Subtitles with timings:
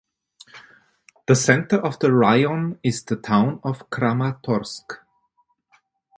[1.27, 4.97] The center of the raion is the town of Kramatorsk.